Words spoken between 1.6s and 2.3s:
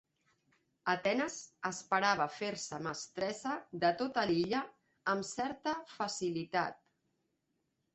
esperava